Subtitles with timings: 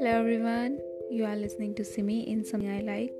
[0.00, 0.78] Hello everyone,
[1.10, 3.12] you are listening to Simi in Something I Like.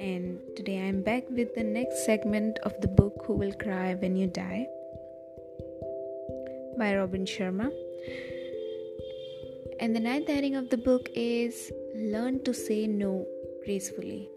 [0.00, 3.92] And today I am back with the next segment of the book Who Will Cry
[3.92, 4.66] When You Die
[6.78, 7.70] by Robin Sharma.
[9.80, 13.26] And the ninth heading of the book is Learn to Say No
[13.66, 14.30] Gracefully.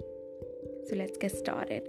[0.89, 1.83] So let's get started.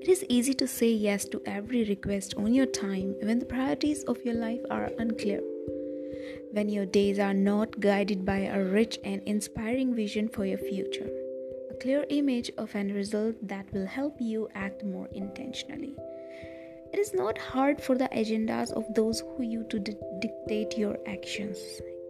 [0.00, 4.04] It is easy to say yes to every request on your time when the priorities
[4.04, 5.42] of your life are unclear.
[6.56, 11.10] When your days are not guided by a rich and inspiring vision for your future,
[11.70, 15.92] a clear image of an result that will help you act more intentionally.
[16.94, 20.96] It is not hard for the agendas of those who you to di- dictate your
[21.06, 21.58] actions.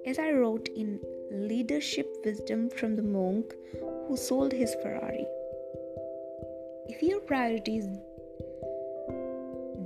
[0.06, 1.00] As I wrote in
[1.32, 3.52] Leadership Wisdom from the Monk
[4.06, 5.26] Who Sold His Ferrari.
[6.86, 7.88] If your priorities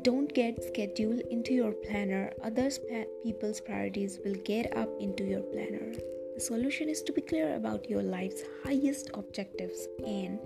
[0.02, 2.78] don't get scheduled into your planner, others
[3.22, 5.92] people's priorities will get up into your planner.
[6.34, 10.38] The solution is to be clear about your life's highest objectives and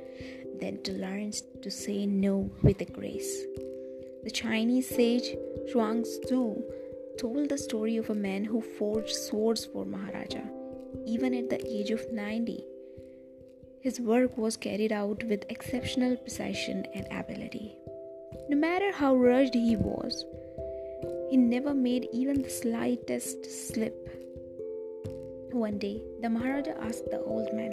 [0.61, 3.45] then to learn to say no with a grace.
[4.25, 5.37] The Chinese sage
[5.73, 6.63] Zhuang Tzu
[7.19, 10.43] told the story of a man who forged swords for Maharaja,
[11.07, 12.65] even at the age of 90.
[13.81, 17.77] His work was carried out with exceptional precision and ability.
[18.49, 20.25] No matter how rushed he was,
[21.31, 24.09] he never made even the slightest slip.
[25.51, 27.73] One day, the Maharaja asked the old man,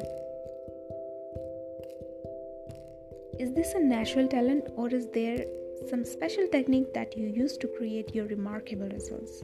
[3.38, 5.46] Is this a natural talent or is there
[5.90, 9.44] some special technique that you use to create your remarkable results?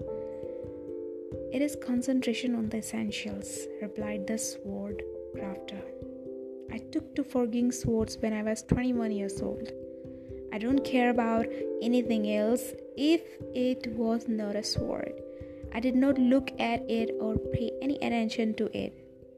[1.52, 5.04] It is concentration on the essentials, replied the sword
[5.36, 5.82] crafter.
[6.72, 9.72] I took to forging swords when I was 21 years old.
[10.54, 11.46] I don't care about
[11.82, 13.22] anything else if
[13.54, 15.14] it was not a sword.
[15.74, 18.94] I did not look at it or pay any attention to it.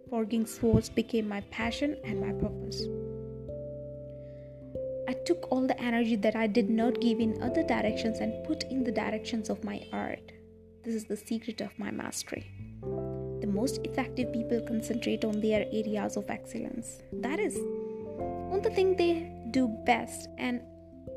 [0.09, 2.87] Forging swords became my passion and my purpose.
[5.07, 8.63] I took all the energy that I did not give in other directions and put
[8.65, 10.31] in the directions of my art.
[10.83, 12.45] This is the secret of my mastery
[13.41, 17.01] The most effective people concentrate on their areas of excellence.
[17.11, 20.61] That is, on the thing they do best and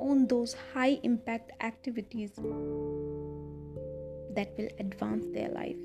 [0.03, 2.33] on those high impact activities
[4.35, 5.77] that will advance their life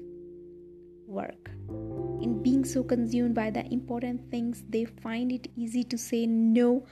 [1.06, 1.52] work.
[2.22, 6.86] In being so consumed by the important things, they find it easy to say no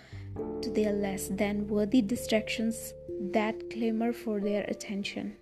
[0.61, 2.93] to their less than worthy distractions
[3.31, 5.35] that clamor for their attention.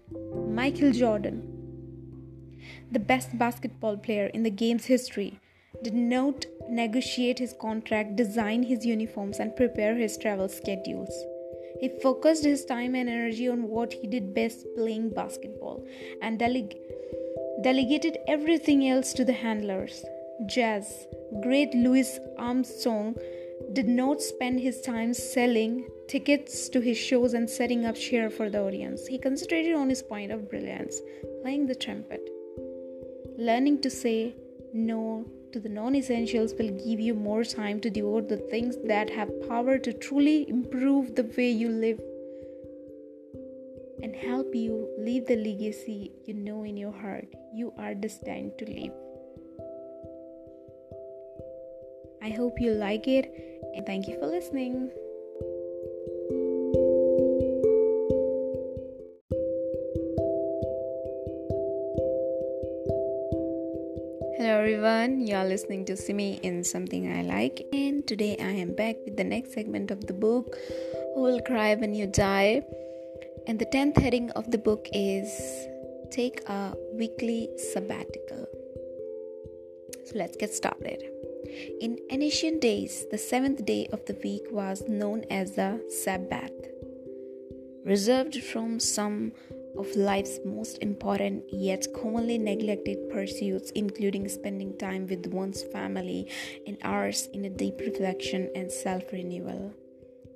[0.49, 1.63] Michael Jordan
[2.91, 5.39] the best basketball player in the game's history,
[5.83, 11.11] did not negotiate his contract, design his uniforms, and prepare his travel schedules.
[11.83, 15.85] He focused his time and energy on what he did best playing basketball
[16.21, 16.77] and deleg-
[17.61, 20.05] delegated everything else to the handlers.
[20.45, 21.07] Jazz,
[21.41, 23.17] great Louis Armstrong
[23.73, 28.49] did not spend his time selling tickets to his shows and setting up cheer for
[28.49, 29.05] the audience.
[29.05, 31.01] He concentrated on his point of brilliance,
[31.41, 32.29] playing the trumpet.
[33.37, 34.35] Learning to say
[34.73, 39.09] no to the non essentials will give you more time to devote the things that
[39.09, 42.01] have power to truly improve the way you live
[44.01, 48.65] and help you leave the legacy you know in your heart you are destined to
[48.65, 48.91] leave.
[52.21, 53.31] I hope you like it
[53.75, 54.91] and thank you for listening.
[64.43, 68.75] Hello everyone, you are listening to Simi in Something I Like, and today I am
[68.75, 70.57] back with the next segment of the book
[71.15, 72.61] Who Will Cry When You Die?
[73.47, 75.31] And the 10th heading of the book is
[76.11, 78.45] Take a Weekly Sabbatical.
[80.07, 81.01] So let's get started.
[81.79, 86.51] In ancient days, the seventh day of the week was known as the Sabbath,
[87.85, 89.31] reserved from some
[89.77, 96.29] of life's most important yet commonly neglected pursuits, including spending time with one's family
[96.67, 99.73] and hours in a deep reflection and self renewal.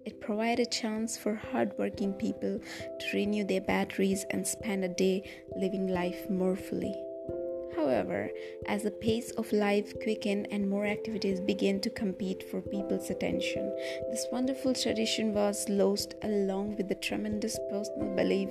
[0.05, 2.59] It provides a chance for hardworking people
[2.99, 7.06] to renew their batteries and spend a day living life more fully.
[7.87, 8.29] However,
[8.65, 13.73] as the pace of life quickened and more activities began to compete for people's attention,
[14.11, 18.49] this wonderful tradition was lost along with the tremendous personal belief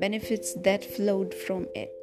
[0.00, 2.02] benefits that flowed from it.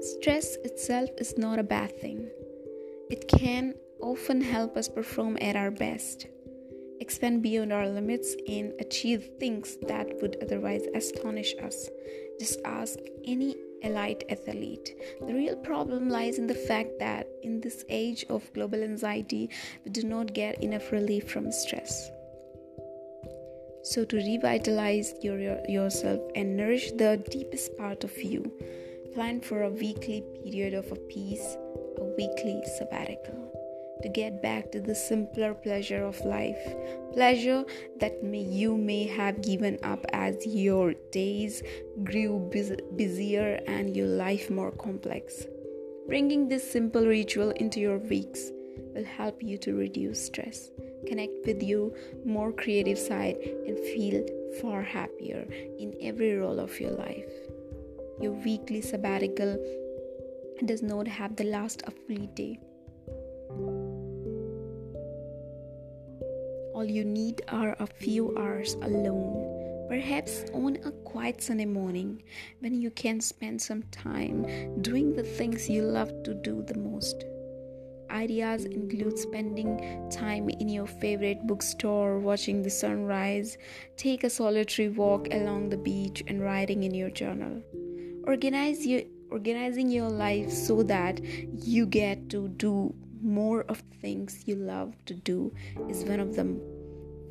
[0.00, 2.28] Stress itself is not a bad thing.
[3.08, 6.26] It can often help us perform at our best,
[7.04, 11.90] expand beyond our limits, and achieve things that would otherwise astonish us
[12.40, 14.96] just ask any elite athlete.
[15.20, 19.50] The real problem lies in the fact that in this age of global anxiety,
[19.84, 22.10] we do not get enough relief from stress.
[23.82, 28.50] So, to revitalize your, your, yourself and nourish the deepest part of you,
[29.12, 31.56] plan for a weekly period of a peace,
[31.98, 33.44] a weekly sabbatical
[34.02, 36.58] to get back to the simpler pleasure of life.
[37.12, 37.64] Pleasure
[38.00, 41.62] that may, you may have given up as your days
[42.02, 42.50] grew
[42.96, 45.46] busier and your life more complex.
[46.06, 48.50] Bringing this simple ritual into your weeks
[48.94, 50.70] will help you to reduce stress
[51.06, 51.90] connect with your
[52.24, 53.36] more creative side
[53.66, 54.24] and feel
[54.60, 55.46] far happier
[55.78, 57.30] in every role of your life.
[58.20, 59.58] Your weekly sabbatical
[60.64, 62.58] does not have the last of free day
[66.84, 69.86] all you need are a few hours alone.
[69.88, 72.22] Perhaps on a quiet Sunday morning
[72.60, 74.44] when you can spend some time
[74.82, 77.24] doing the things you love to do the most.
[78.10, 83.56] Ideas include spending time in your favorite bookstore, watching the sunrise,
[83.96, 87.62] take a solitary walk along the beach, and writing in your journal.
[88.26, 91.18] Organize your organizing your life so that
[91.64, 92.94] you get to do
[93.24, 95.52] more of things you love to do
[95.88, 96.44] is one of the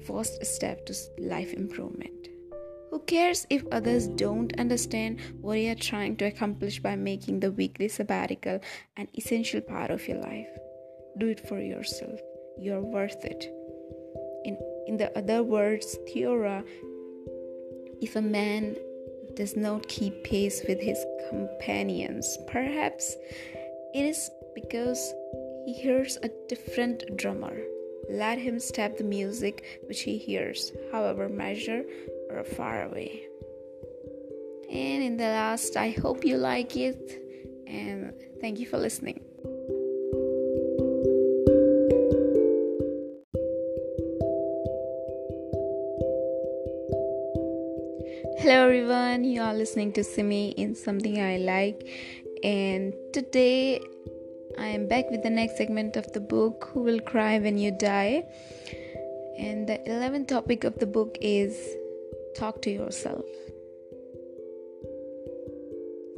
[0.05, 2.27] first step to life improvement.
[2.93, 7.51] Who cares if others don't understand what you are trying to accomplish by making the
[7.51, 8.59] weekly sabbatical
[8.97, 10.49] an essential part of your life?
[11.17, 12.19] Do it for yourself.
[12.59, 13.45] You're worth it.
[14.45, 16.63] In, in the other words, Thoreau,
[17.99, 18.75] if a man
[19.33, 23.15] does not keep pace with his companions, perhaps
[23.95, 25.13] it is because
[25.65, 27.57] he hears a different drummer.
[28.13, 31.87] Let him step the music which he hears, however measured
[32.29, 33.25] or far away.
[34.69, 37.19] And in the last, I hope you like it,
[37.65, 39.19] and thank you for listening.
[48.37, 51.87] Hello everyone, you are listening to Simi in Something I Like,
[52.43, 53.81] and today
[54.57, 57.71] I am back with the next segment of the book Who Will Cry When You
[57.71, 58.23] Die?
[59.37, 61.57] And the 11th topic of the book is
[62.35, 63.25] Talk to Yourself.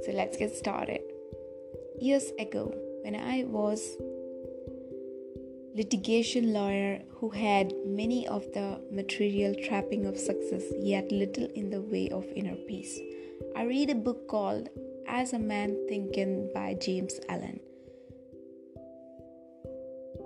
[0.03, 1.01] So let's get started.
[1.99, 2.73] Years ago,
[3.03, 3.97] when I was
[5.75, 11.81] litigation lawyer who had many of the material trapping of success yet little in the
[11.81, 12.99] way of inner peace.
[13.55, 14.69] I read a book called
[15.07, 17.59] As a Man Thinketh by James Allen.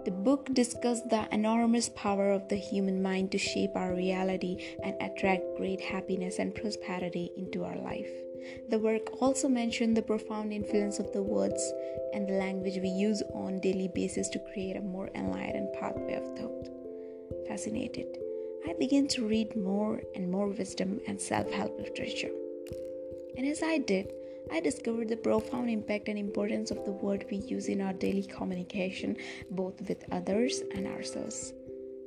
[0.10, 4.96] The book discussed the enormous power of the human mind to shape our reality and
[5.00, 8.10] attract great happiness and prosperity into our life.
[8.70, 11.62] The work also mentioned the profound influence of the words
[12.12, 16.26] and the language we use on daily basis to create a more enlightened pathway of
[16.36, 16.70] thought.
[17.48, 18.18] Fascinated,
[18.68, 22.32] I began to read more and more wisdom and self-help literature.
[23.38, 24.12] And as I did,
[24.52, 28.24] I discovered the profound impact and importance of the word we use in our daily
[28.24, 29.16] communication,
[29.52, 31.54] both with others and ourselves,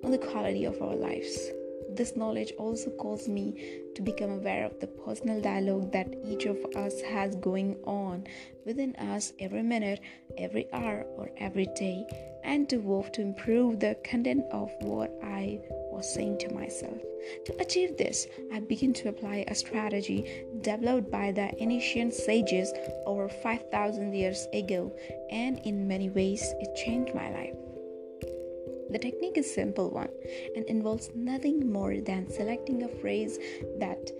[0.03, 1.53] on the quality of our lives.
[1.95, 6.57] This knowledge also caused me to become aware of the personal dialogue that each of
[6.75, 8.27] us has going on
[8.65, 10.01] within us every minute,
[10.39, 12.07] every hour, or every day,
[12.45, 15.61] and to work to improve the content of what I
[15.93, 16.99] was saying to myself.
[17.45, 22.73] To achieve this, I began to apply a strategy developed by the ancient sages
[23.07, 24.93] over 5,000 years ago,
[25.31, 27.57] and in many ways, it changed my life.
[28.93, 30.11] The technique is simple one
[30.55, 33.39] and involves nothing more than selecting a phrase
[33.79, 34.11] that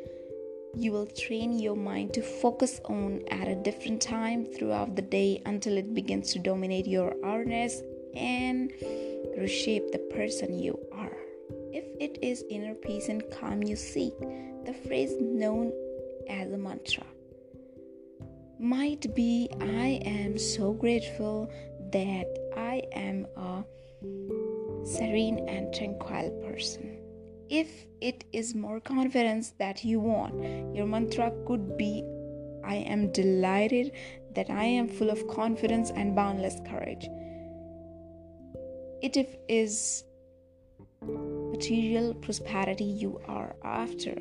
[0.75, 5.43] you will train your mind to focus on at a different time throughout the day
[5.45, 7.83] until it begins to dominate your awareness
[8.17, 8.73] and
[9.37, 11.19] reshape the person you are.
[11.73, 14.19] If it is inner peace and calm you seek,
[14.65, 15.71] the phrase known
[16.31, 17.05] as a mantra
[18.59, 21.51] might be I am so grateful
[21.93, 22.27] that
[22.57, 23.65] I am a
[24.85, 26.99] serene and tranquil person.
[27.49, 32.05] If it is more confidence that you want, your mantra could be
[32.65, 33.93] I am delighted
[34.35, 37.09] that I am full of confidence and boundless courage.
[39.03, 40.05] If it is
[41.63, 44.15] material prosperity you are after.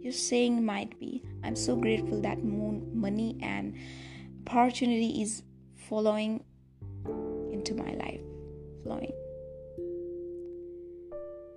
[0.00, 3.76] Your saying might be, I'm so grateful that moon, money and
[4.46, 5.42] opportunity is
[5.88, 6.42] following
[7.52, 8.20] into my life.
[8.82, 9.12] Flowing.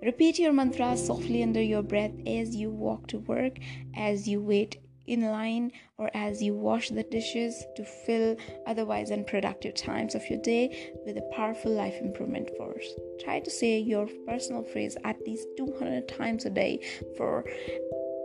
[0.04, 3.56] Repeat your mantra softly under your breath as you walk to work,
[3.96, 9.74] as you wait in line or as you wash the dishes to fill otherwise unproductive
[9.74, 12.86] times of your day with a powerful life improvement force.
[13.22, 16.80] Try to say your personal phrase at least 200 times a day
[17.16, 17.42] for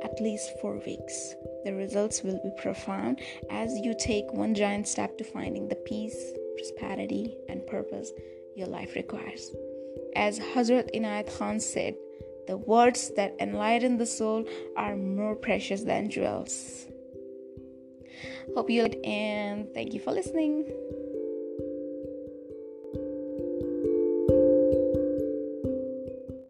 [0.03, 1.33] at least four weeks.
[1.63, 6.33] The results will be profound as you take one giant step to finding the peace,
[6.57, 8.12] prosperity, and purpose
[8.55, 9.50] your life requires.
[10.15, 11.96] As Hazrat Inayat Khan said,
[12.48, 16.88] the words that enlighten the soul are more precious than jewels.
[18.55, 20.65] Hope you liked and thank you for listening.